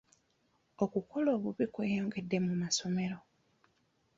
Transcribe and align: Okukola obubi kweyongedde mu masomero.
Okukola 0.83 1.29
obubi 1.37 1.65
kweyongedde 1.73 2.37
mu 2.45 2.53
masomero. 2.61 3.17